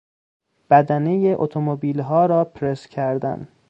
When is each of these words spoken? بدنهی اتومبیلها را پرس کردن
بدنهی 0.69 1.33
اتومبیلها 1.33 2.25
را 2.25 2.45
پرس 2.45 2.87
کردن 2.87 3.47